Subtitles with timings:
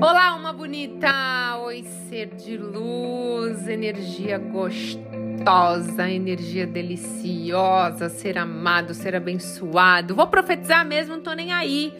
[0.00, 1.58] Olá, uma bonita!
[1.64, 10.14] Oi, ser de luz, energia gostosa, energia deliciosa, ser amado, ser abençoado.
[10.14, 11.92] Vou profetizar mesmo, não tô nem aí.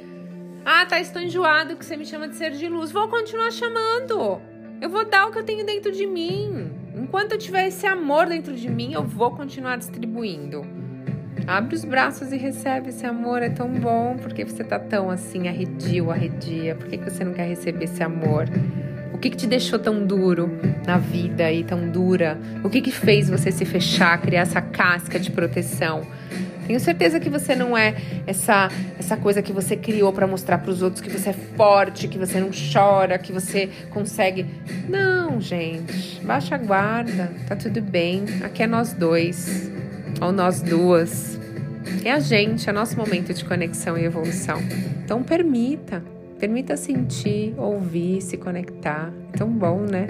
[0.64, 2.93] Ah, tá, estou enjoado que você me chama de ser de luz.
[2.93, 4.41] Vou continuar chamando.
[4.80, 6.71] Eu vou dar o que eu tenho dentro de mim.
[6.95, 10.78] Enquanto eu tiver esse amor dentro de mim, eu vou continuar distribuindo.
[11.46, 14.16] Abre os braços e recebe esse amor, é tão bom.
[14.16, 16.75] Por que você tá tão assim, arredio, arredia?
[16.75, 18.46] Por que, você não quer receber esse amor?
[19.13, 20.50] O que, que te deixou tão duro
[20.86, 22.39] na vida e tão dura?
[22.63, 26.03] O que, que fez você se fechar, criar essa casca de proteção?
[26.68, 27.94] Tenho certeza que você não é
[28.27, 28.68] essa
[28.99, 32.19] essa coisa que você criou para mostrar para os outros que você é forte, que
[32.19, 34.44] você não chora, que você consegue.
[34.86, 36.20] Não, gente.
[36.22, 37.33] Baixa a guarda.
[37.47, 38.25] Tá tudo bem.
[38.44, 39.78] Aqui é nós dois.
[40.20, 41.39] Ou nós duas.
[42.05, 44.58] É a gente, é nosso momento de conexão e evolução.
[45.05, 46.03] Então permita,
[46.39, 49.12] permita sentir, ouvir, se conectar.
[49.33, 50.08] É tão bom, né?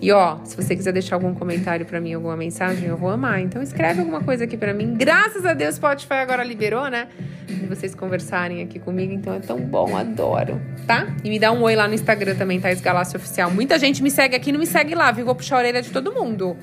[0.00, 3.40] E ó, se você quiser deixar algum comentário para mim, alguma mensagem, eu vou amar.
[3.40, 4.94] Então escreve alguma coisa aqui para mim.
[4.94, 7.08] Graças a Deus, Spotify agora liberou, né?
[7.46, 11.06] De vocês conversarem aqui comigo, então é tão bom, adoro, tá?
[11.24, 13.50] E me dá um oi lá no Instagram também, Thais Galácio Oficial.
[13.50, 15.24] Muita gente me segue aqui, não me segue lá, viu?
[15.24, 16.56] Vou puxar a orelha de todo mundo.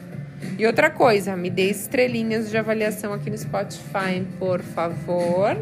[0.57, 5.57] E outra coisa, me dê estrelinhas de avaliação aqui no Spotify, por favor.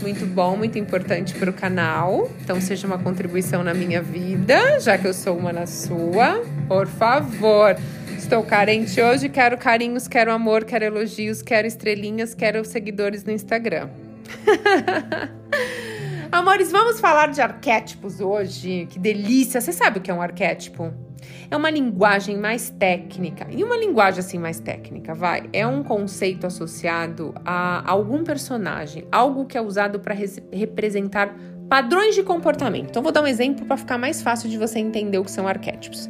[0.00, 2.30] Muito bom, muito importante para o canal.
[2.42, 6.42] Então, seja uma contribuição na minha vida, já que eu sou uma na sua.
[6.68, 7.76] Por favor.
[8.16, 13.88] Estou carente hoje, quero carinhos, quero amor, quero elogios, quero estrelinhas, quero seguidores no Instagram.
[16.30, 18.86] Amores, vamos falar de arquétipos hoje.
[18.90, 19.60] Que delícia!
[19.60, 20.92] Você sabe o que é um arquétipo?
[21.50, 23.46] É uma linguagem mais técnica.
[23.50, 29.46] E uma linguagem assim mais técnica, vai, é um conceito associado a algum personagem, algo
[29.46, 30.14] que é usado para
[30.52, 31.34] representar
[31.68, 32.90] padrões de comportamento.
[32.90, 35.48] Então vou dar um exemplo para ficar mais fácil de você entender o que são
[35.48, 36.08] arquétipos.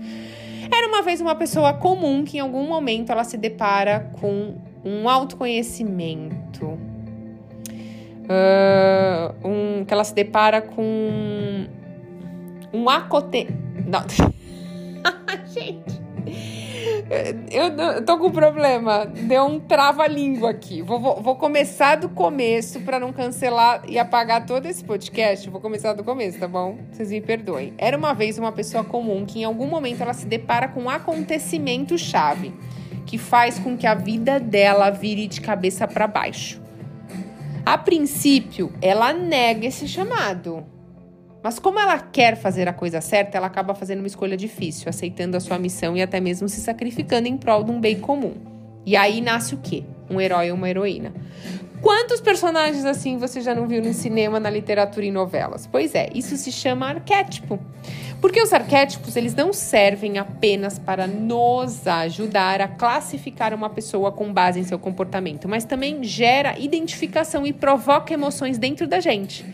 [0.70, 5.08] Era uma vez uma pessoa comum que em algum momento ela se depara com um
[5.08, 6.67] autoconhecimento,
[8.24, 11.67] uh, um, que ela se depara com
[12.73, 13.46] um acote...
[13.86, 14.02] Não.
[15.48, 16.01] Gente,
[17.51, 19.07] eu, tô com problema.
[19.07, 20.83] Deu um trava-língua aqui.
[20.83, 25.48] Vou, vou, vou, começar do começo para não cancelar e apagar todo esse podcast.
[25.48, 26.79] Vou começar do começo, tá bom?
[26.92, 27.74] Vocês me perdoem.
[27.79, 30.91] Era uma vez uma pessoa comum que em algum momento ela se depara com um
[30.91, 32.52] acontecimento chave
[33.07, 36.61] que faz com que a vida dela vire de cabeça para baixo.
[37.64, 40.67] A princípio, ela nega esse chamado
[41.48, 45.35] mas como ela quer fazer a coisa certa, ela acaba fazendo uma escolha difícil, aceitando
[45.35, 48.35] a sua missão e até mesmo se sacrificando em prol de um bem comum.
[48.85, 49.83] E aí nasce o quê?
[50.11, 51.11] Um herói ou uma heroína.
[51.81, 55.67] Quantos personagens assim você já não viu no cinema, na literatura e novelas?
[55.67, 57.58] Pois é, isso se chama arquétipo.
[58.20, 64.31] Porque os arquétipos, eles não servem apenas para nos ajudar a classificar uma pessoa com
[64.31, 69.47] base em seu comportamento, mas também gera identificação e provoca emoções dentro da gente.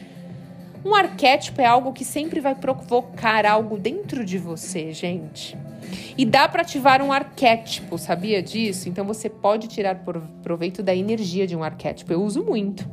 [0.85, 5.57] Um arquétipo é algo que sempre vai provocar algo dentro de você, gente.
[6.17, 8.89] E dá para ativar um arquétipo, sabia disso?
[8.89, 10.03] Então você pode tirar
[10.43, 12.13] proveito da energia de um arquétipo.
[12.13, 12.87] Eu uso muito.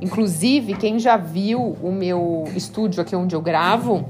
[0.00, 4.04] Inclusive, quem já viu o meu estúdio aqui onde eu gravo,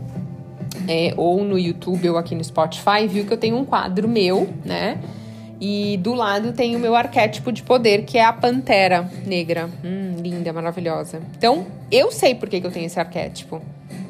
[0.88, 4.48] é, ou no YouTube ou aqui no Spotify, viu que eu tenho um quadro meu,
[4.64, 4.98] né?
[5.64, 9.70] E do lado tem o meu arquétipo de poder, que é a pantera negra.
[9.84, 11.22] Hum, linda, maravilhosa.
[11.38, 13.62] Então, eu sei por que, que eu tenho esse arquétipo.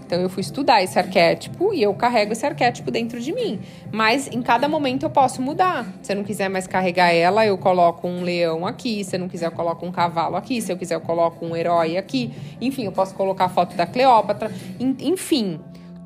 [0.07, 3.61] Então, eu fui estudar esse arquétipo e eu carrego esse arquétipo dentro de mim.
[3.93, 5.87] Mas em cada momento eu posso mudar.
[6.03, 9.05] Se eu não quiser mais carregar ela, eu coloco um leão aqui.
[9.05, 10.59] Se eu não quiser, eu coloco um cavalo aqui.
[10.63, 12.33] Se eu quiser, eu coloco um herói aqui.
[12.63, 14.51] Enfim, eu posso colocar a foto da Cleópatra.
[14.81, 15.61] Enfim,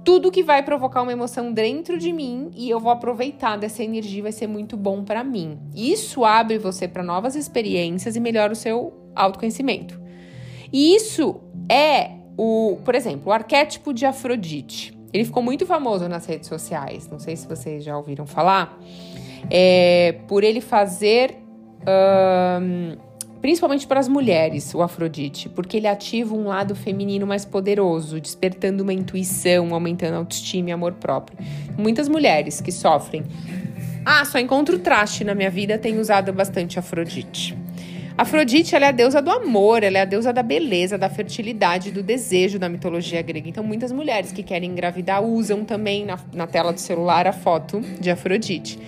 [0.06, 4.22] tudo que vai provocar uma emoção dentro de mim e eu vou aproveitar dessa energia
[4.22, 5.58] vai ser muito bom para mim.
[5.74, 10.00] Isso abre você para novas experiências e melhora o seu autoconhecimento.
[10.72, 14.96] E isso é o, por exemplo, o arquétipo de Afrodite.
[15.12, 17.08] Ele ficou muito famoso nas redes sociais.
[17.10, 18.78] Não sei se vocês já ouviram falar.
[19.50, 21.36] É, por ele fazer
[23.40, 28.82] principalmente para as mulheres, o Afrodite, porque ele ativa um lado feminino mais poderoso, despertando
[28.82, 31.38] uma intuição, aumentando a autoestima e amor próprio.
[31.76, 33.24] Muitas mulheres que sofrem,
[34.04, 37.56] ah, só encontro traste na minha vida, têm usado bastante Afrodite.
[38.18, 41.90] Afrodite ela é a deusa do amor, ela é a deusa da beleza, da fertilidade,
[41.90, 43.46] do desejo da mitologia grega.
[43.46, 47.80] Então, muitas mulheres que querem engravidar usam também na, na tela do celular a foto
[48.00, 48.78] de Afrodite.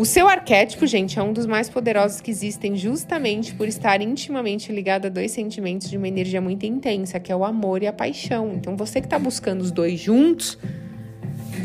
[0.00, 4.72] O seu arquétipo, gente, é um dos mais poderosos que existem justamente por estar intimamente
[4.72, 7.92] ligado a dois sentimentos de uma energia muito intensa, que é o amor e a
[7.92, 8.50] paixão.
[8.54, 10.56] Então, você que está buscando os dois juntos,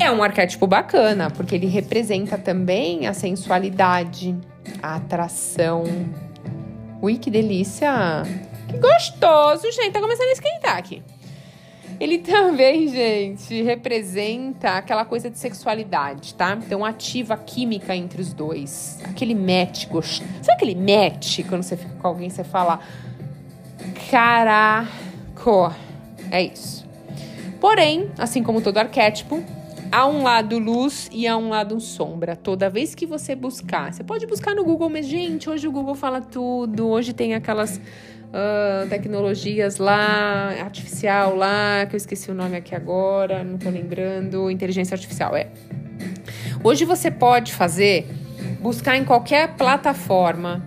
[0.01, 4.35] É um arquétipo bacana, porque ele representa também a sensualidade,
[4.83, 5.85] a atração.
[7.01, 8.23] Ui, que delícia!
[8.67, 9.91] Que gostoso, gente.
[9.91, 11.01] Tá começando a esquentar aqui.
[11.99, 16.57] Ele também, gente, representa aquela coisa de sexualidade, tá?
[16.65, 18.99] Então ativa a química entre os dois.
[19.03, 20.29] Aquele match gostoso.
[20.41, 22.79] Sabe aquele match quando você fica com alguém você fala
[24.09, 25.73] caraco?
[26.31, 26.85] É isso.
[27.59, 29.41] Porém, assim como todo arquétipo,
[29.95, 32.35] há um lado luz e há um lado sombra.
[32.35, 35.95] Toda vez que você buscar, você pode buscar no Google, mas gente, hoje o Google
[35.95, 36.89] fala tudo.
[36.89, 43.41] Hoje tem aquelas uh, tecnologias lá, artificial lá, que eu esqueci o nome aqui agora,
[43.41, 45.47] não tô lembrando, inteligência artificial, é.
[46.61, 48.05] Hoje você pode fazer,
[48.59, 50.61] buscar em qualquer plataforma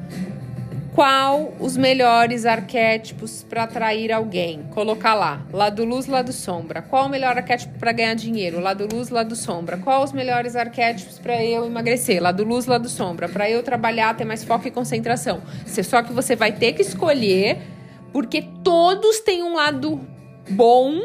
[0.99, 4.65] qual os melhores arquétipos para atrair alguém.
[4.75, 6.83] Colocar lá, lado luz, lado sombra.
[6.83, 8.59] Qual o melhor arquétipo para ganhar dinheiro?
[8.59, 9.79] Lado luz, lado sombra.
[9.79, 12.21] Qual os melhores arquétipos para eu emagrecer?
[12.21, 13.29] Lado luz, lado sombra.
[13.29, 15.41] Para eu trabalhar, ter mais foco e concentração.
[15.67, 17.59] Só que você vai ter que escolher,
[18.13, 20.01] porque todos têm um lado
[20.51, 21.01] bom,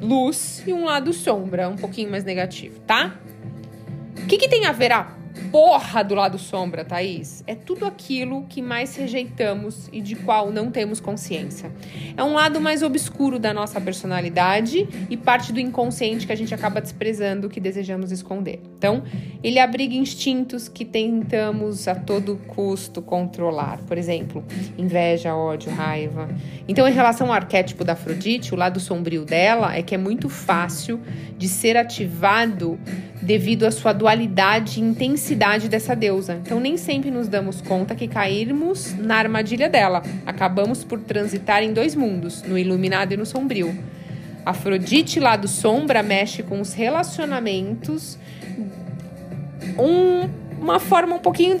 [0.00, 3.18] luz, e um lado sombra, um pouquinho mais negativo, tá?
[4.16, 5.19] O que, que tem a ver a
[5.50, 10.70] porra do lado sombra, Thaís, é tudo aquilo que mais rejeitamos e de qual não
[10.70, 11.70] temos consciência.
[12.16, 16.54] É um lado mais obscuro da nossa personalidade e parte do inconsciente que a gente
[16.54, 18.60] acaba desprezando, que desejamos esconder.
[18.76, 19.02] Então,
[19.42, 23.78] ele abriga instintos que tentamos a todo custo controlar.
[23.86, 24.44] Por exemplo,
[24.76, 26.28] inveja, ódio, raiva.
[26.68, 30.28] Então, em relação ao arquétipo da Afrodite, o lado sombrio dela é que é muito
[30.28, 31.00] fácil
[31.36, 32.78] de ser ativado
[33.22, 34.82] devido à sua dualidade e
[35.30, 36.34] intensidade dessa deusa.
[36.34, 40.02] Então, nem sempre nos damos conta que cairmos na armadilha dela.
[40.26, 43.76] Acabamos por transitar em dois mundos, no iluminado e no sombrio.
[44.44, 48.18] Afrodite, lado sombra, mexe com os relacionamentos,
[49.78, 50.28] um,
[50.60, 51.56] uma forma um pouquinho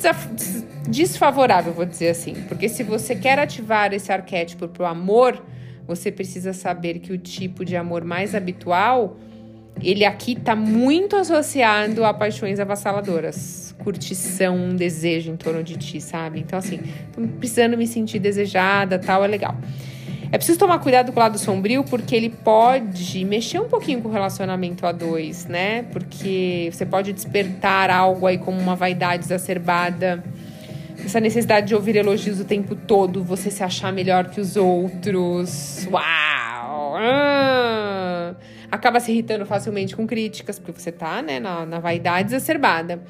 [0.88, 2.34] desfavorável, vou dizer assim.
[2.48, 5.40] Porque se você quer ativar esse arquétipo para o amor,
[5.86, 9.16] você precisa saber que o tipo de amor mais habitual
[9.82, 16.40] ele aqui está muito associado a paixões avassaladoras, curtição, desejo em torno de ti, sabe?
[16.40, 16.80] Então, assim,
[17.12, 19.56] tô precisando me sentir desejada, tal, é legal.
[20.32, 24.08] É preciso tomar cuidado com o lado sombrio, porque ele pode mexer um pouquinho com
[24.08, 25.82] o relacionamento a dois, né?
[25.90, 30.22] Porque você pode despertar algo aí como uma vaidade exacerbada,
[31.04, 35.88] essa necessidade de ouvir elogios o tempo todo, você se achar melhor que os outros.
[35.90, 36.96] Uau!
[36.96, 38.34] Ah!
[38.70, 43.02] Acaba se irritando facilmente com críticas, porque você tá, né, na, na vaidade exacerbada.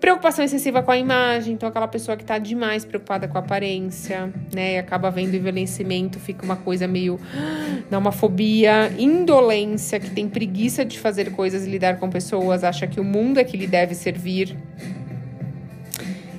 [0.00, 4.32] Preocupação excessiva com a imagem, então aquela pessoa que tá demais preocupada com a aparência,
[4.54, 7.18] né, e acaba vendo envelhecimento, fica uma coisa meio.
[7.90, 12.86] dá uma fobia, indolência, que tem preguiça de fazer coisas e lidar com pessoas, acha
[12.86, 14.56] que o mundo é que lhe deve servir.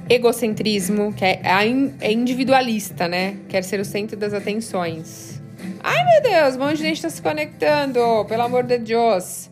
[0.08, 1.42] Egocentrismo, que é,
[2.00, 3.36] é individualista, né?
[3.48, 5.39] Quer ser o centro das atenções.
[5.82, 9.50] Ai, meu Deus, um monte de gente está se conectando, pelo amor de Deus.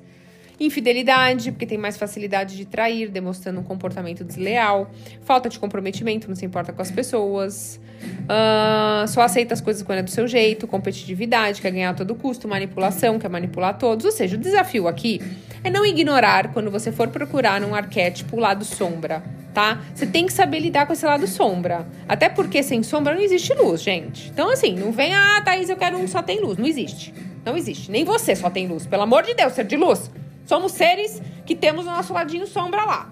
[0.60, 4.92] Infidelidade, porque tem mais facilidade de trair, demonstrando um comportamento desleal.
[5.22, 7.80] Falta de comprometimento, não se importa com as pessoas.
[8.24, 10.68] Uh, só aceita as coisas quando é do seu jeito.
[10.68, 12.48] Competitividade, quer ganhar a todo custo.
[12.48, 14.06] Manipulação, quer manipular todos.
[14.06, 15.22] Ou seja, o desafio aqui
[15.64, 19.24] é não ignorar quando você for procurar um arquétipo lado sombra
[19.58, 19.82] tá?
[19.96, 21.88] Você tem que saber lidar com esse lado sombra.
[22.08, 24.30] Até porque sem sombra não existe luz, gente.
[24.30, 26.60] Então, assim, não vem, ah, Thaís, eu quero um só tem luz.
[26.60, 27.12] Não existe.
[27.44, 27.90] Não existe.
[27.90, 28.86] Nem você só tem luz.
[28.86, 30.12] Pelo amor de Deus, ser de luz.
[30.46, 33.12] Somos seres que temos o nosso ladinho sombra lá.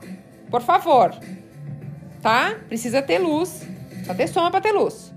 [0.52, 1.16] Por favor.
[2.22, 2.54] Tá?
[2.68, 3.68] Precisa ter luz.
[4.06, 5.12] Só ter sombra pra ter luz.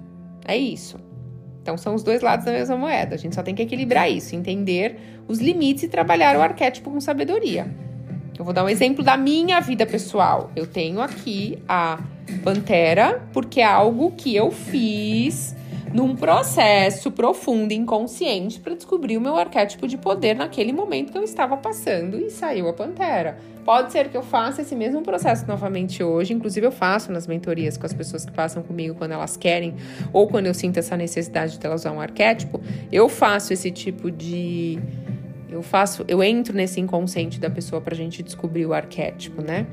[0.46, 0.98] É isso.
[1.60, 3.16] Então são os dois lados da mesma moeda.
[3.16, 6.98] A gente só tem que equilibrar isso, entender os limites e trabalhar o arquétipo com
[7.02, 7.66] sabedoria.
[8.38, 10.52] Eu vou dar um exemplo da minha vida pessoal.
[10.54, 11.98] Eu tenho aqui a
[12.44, 15.56] pantera, porque é algo que eu fiz
[15.92, 21.24] num processo profundo, inconsciente, para descobrir o meu arquétipo de poder naquele momento que eu
[21.24, 23.38] estava passando e saiu a pantera.
[23.64, 27.76] Pode ser que eu faça esse mesmo processo novamente hoje, inclusive eu faço nas mentorias
[27.76, 29.74] com as pessoas que passam comigo quando elas querem
[30.12, 32.60] ou quando eu sinto essa necessidade de elas usar um arquétipo,
[32.92, 34.78] eu faço esse tipo de
[35.48, 39.66] eu faço, eu entro nesse inconsciente da pessoa pra gente descobrir o arquétipo, né?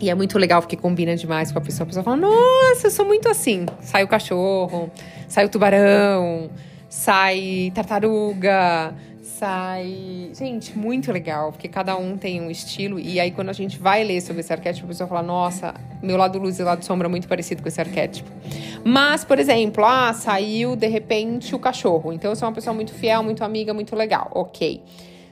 [0.00, 1.84] E é muito legal porque combina demais com a pessoa.
[1.84, 3.66] A pessoa fala: Nossa, eu sou muito assim.
[3.80, 4.90] Sai o cachorro,
[5.28, 6.50] sai o tubarão,
[6.88, 8.94] sai tartaruga,
[9.44, 10.30] sai.
[10.32, 12.98] Gente, muito legal, porque cada um tem um estilo.
[12.98, 16.16] E aí, quando a gente vai ler sobre esse arquétipo, a pessoa fala: Nossa, meu
[16.16, 18.30] lado luz e lado sombra é muito parecido com esse arquétipo.
[18.82, 22.12] Mas, por exemplo, ah, saiu de repente o cachorro.
[22.12, 24.30] Então, eu sou uma pessoa muito fiel, muito amiga, muito legal.
[24.34, 24.82] Ok.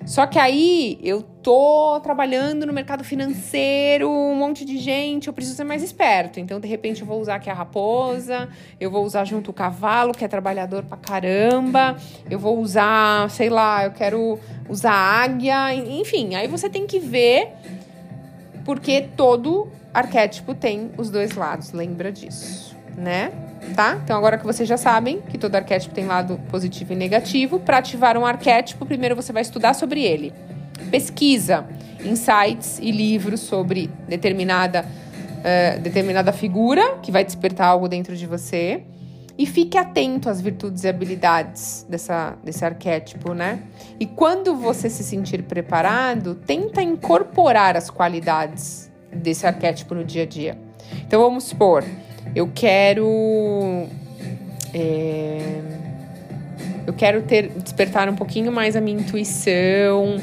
[0.05, 5.57] Só que aí eu tô trabalhando no mercado financeiro, um monte de gente, eu preciso
[5.57, 6.41] ser mais esperto.
[6.41, 8.49] Então, de repente, eu vou usar aqui a raposa,
[8.81, 11.97] eu vou usar junto o cavalo, que é trabalhador pra caramba,
[12.31, 16.35] eu vou usar, sei lá, eu quero usar águia, enfim.
[16.35, 17.53] Aí você tem que ver,
[18.65, 23.33] porque todo arquétipo tem os dois lados, lembra disso, né?
[23.75, 23.99] tá?
[24.03, 27.79] Então agora que vocês já sabem que todo arquétipo tem lado positivo e negativo, para
[27.79, 30.33] ativar um arquétipo, primeiro você vai estudar sobre ele.
[30.91, 31.65] Pesquisa,
[32.05, 38.83] insights e livros sobre determinada, uh, determinada figura que vai despertar algo dentro de você.
[39.39, 43.61] E fique atento às virtudes e habilidades dessa, desse arquétipo, né?
[43.99, 50.27] E quando você se sentir preparado, tenta incorporar as qualidades desse arquétipo no dia a
[50.27, 50.59] dia.
[51.07, 51.83] Então vamos supor,
[52.35, 53.87] eu quero.
[54.75, 55.61] É,
[56.87, 60.21] eu quero ter despertar um pouquinho mais a minha intuição.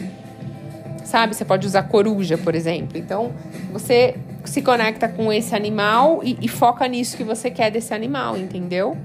[1.03, 1.35] Sabe?
[1.35, 2.97] Você pode usar coruja, por exemplo.
[2.97, 3.31] Então,
[3.71, 4.15] você
[4.45, 8.95] se conecta com esse animal e, e foca nisso que você quer desse animal, entendeu?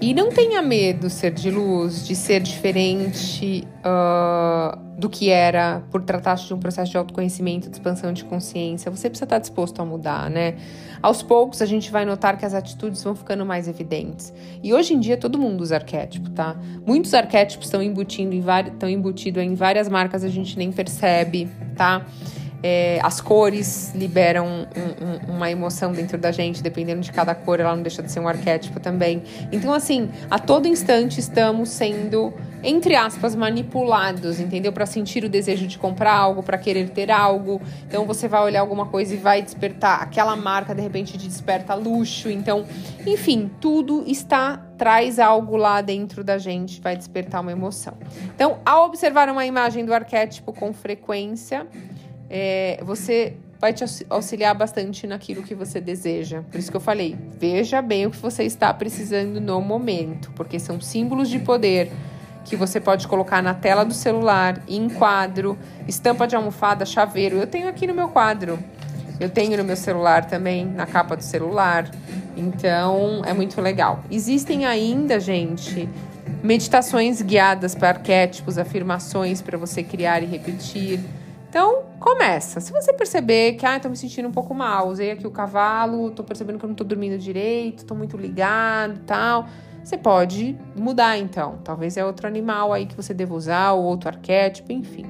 [0.00, 6.02] E não tenha medo, ser de luz, de ser diferente uh, do que era por
[6.02, 8.92] tratar-se de um processo de autoconhecimento, de expansão de consciência.
[8.92, 10.54] Você precisa estar disposto a mudar, né?
[11.02, 14.32] Aos poucos a gente vai notar que as atitudes vão ficando mais evidentes.
[14.62, 16.56] E hoje em dia todo mundo usa arquétipo, tá?
[16.86, 22.06] Muitos arquétipos estão embutindo em, estão embutidos em várias marcas, a gente nem percebe, tá?
[22.62, 27.60] É, as cores liberam um, um, uma emoção dentro da gente, dependendo de cada cor,
[27.60, 29.22] ela não deixa de ser um arquétipo também.
[29.52, 34.72] Então, assim, a todo instante estamos sendo, entre aspas, manipulados, entendeu?
[34.72, 37.60] Para sentir o desejo de comprar algo, para querer ter algo.
[37.86, 41.74] Então, você vai olhar alguma coisa e vai despertar aquela marca, de repente, te desperta
[41.74, 42.28] luxo.
[42.28, 42.64] Então,
[43.06, 47.94] enfim, tudo está traz algo lá dentro da gente, vai despertar uma emoção.
[48.34, 51.66] Então, ao observar uma imagem do arquétipo com frequência,
[52.30, 56.42] é, você vai te auxiliar bastante naquilo que você deseja.
[56.50, 60.58] Por isso que eu falei, veja bem o que você está precisando no momento, porque
[60.58, 61.90] são símbolos de poder
[62.44, 67.36] que você pode colocar na tela do celular, em quadro, estampa de almofada, chaveiro.
[67.36, 68.58] Eu tenho aqui no meu quadro.
[69.20, 71.90] Eu tenho no meu celular também, na capa do celular.
[72.36, 74.02] Então, é muito legal.
[74.10, 75.88] Existem ainda, gente,
[76.42, 81.00] meditações guiadas para arquétipos, afirmações para você criar e repetir.
[81.48, 82.60] Então, começa.
[82.60, 86.10] Se você perceber que, ah, tô me sentindo um pouco mal, usei aqui o cavalo,
[86.10, 89.46] tô percebendo que eu não tô dormindo direito, tô muito ligado tal,
[89.82, 91.58] você pode mudar então.
[91.64, 95.06] Talvez é outro animal aí que você deva usar, ou outro arquétipo, enfim,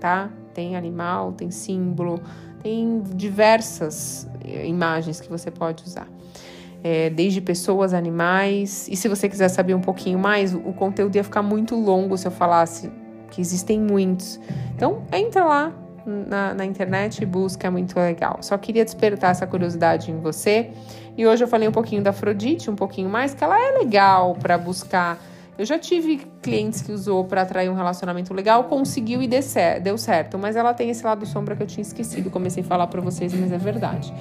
[0.00, 0.30] tá?
[0.54, 2.18] Tem animal, tem símbolo,
[2.62, 6.08] tem diversas eh, imagens que você pode usar.
[6.82, 8.88] É, desde pessoas, animais.
[8.88, 12.26] E se você quiser saber um pouquinho mais, o conteúdo ia ficar muito longo se
[12.26, 12.90] eu falasse
[13.34, 14.38] que existem muitos.
[14.76, 15.72] Então, entra lá
[16.06, 18.38] na, na, internet e busca, é muito legal.
[18.40, 20.70] Só queria despertar essa curiosidade em você.
[21.16, 24.36] E hoje eu falei um pouquinho da Afrodite, um pouquinho mais, que ela é legal
[24.36, 25.18] para buscar.
[25.56, 30.36] Eu já tive clientes que usou para atrair um relacionamento legal, conseguiu e deu certo,
[30.36, 33.32] mas ela tem esse lado sombra que eu tinha esquecido, comecei a falar para vocês,
[33.32, 34.12] mas é verdade.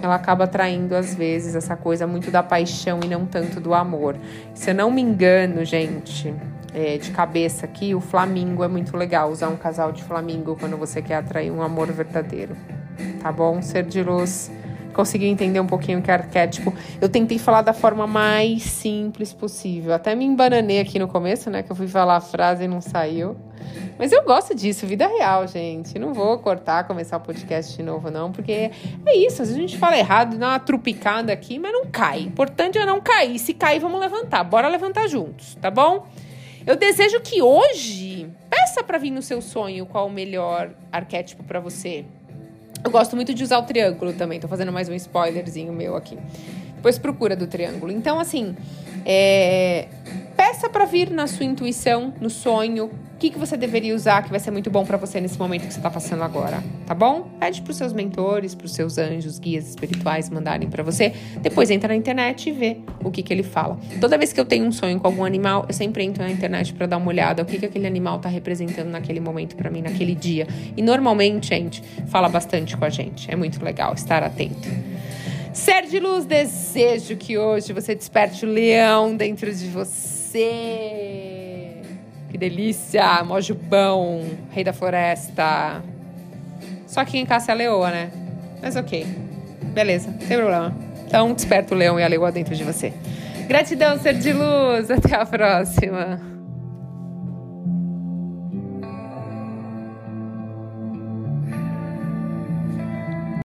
[0.00, 4.16] Ela acaba atraindo às vezes essa coisa muito da paixão e não tanto do amor.
[4.54, 6.32] Se eu não me engano, gente,
[6.76, 9.30] é, de cabeça aqui, o flamingo é muito legal.
[9.30, 12.54] Usar um casal de flamingo quando você quer atrair um amor verdadeiro.
[13.22, 13.62] Tá bom?
[13.62, 14.52] Ser de luz.
[14.92, 16.74] Conseguiu entender um pouquinho que é arquétipo.
[17.00, 19.94] Eu tentei falar da forma mais simples possível.
[19.94, 21.62] Até me embananei aqui no começo, né?
[21.62, 23.34] Que eu fui falar a frase e não saiu.
[23.98, 25.98] Mas eu gosto disso, vida real, gente.
[25.98, 28.70] Não vou cortar, começar o podcast de novo, não, porque
[29.06, 29.40] é isso.
[29.40, 32.18] Às vezes a gente fala errado, dá uma trupicada aqui, mas não cai.
[32.18, 33.38] O importante é não cair.
[33.38, 34.44] Se cair, vamos levantar.
[34.44, 36.06] Bora levantar juntos, tá bom?
[36.66, 41.60] Eu desejo que hoje peça para vir no seu sonho qual o melhor arquétipo para
[41.60, 42.04] você.
[42.82, 44.40] Eu gosto muito de usar o triângulo também.
[44.40, 46.18] Tô fazendo mais um spoilerzinho meu aqui.
[46.74, 47.92] Depois procura do triângulo.
[47.92, 48.56] Então, assim,
[49.04, 49.86] é...
[50.36, 54.28] peça para vir na sua intuição, no sonho, o que, que você deveria usar que
[54.28, 57.22] vai ser muito bom para você nesse momento que você está passando agora, tá bom?
[57.40, 61.14] Pede para os seus mentores, para os seus anjos, guias espirituais mandarem para você.
[61.40, 63.78] Depois entra na internet e vê o que, que ele fala.
[64.02, 66.74] Toda vez que eu tenho um sonho com algum animal, eu sempre entro na internet
[66.74, 69.80] para dar uma olhada o que, que aquele animal está representando naquele momento para mim,
[69.80, 70.46] naquele dia.
[70.76, 73.30] E normalmente, gente, fala bastante com a gente.
[73.30, 74.68] É muito legal estar atento.
[75.54, 81.35] Ser de luz, desejo que hoje você desperte o leão dentro de você.
[82.36, 83.24] Que delícia!
[83.24, 85.82] Mojubão, rei da floresta.
[86.86, 88.10] Só que em caça é a leoa, né?
[88.60, 89.06] Mas ok.
[89.72, 90.76] Beleza, sem problema.
[91.06, 92.92] Então, desperta o leão e a leoa dentro de você.
[93.48, 94.90] Gratidão, ser de luz.
[94.90, 96.35] Até a próxima.